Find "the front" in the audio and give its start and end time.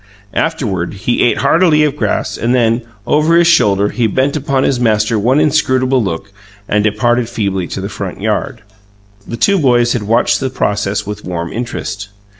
7.81-8.19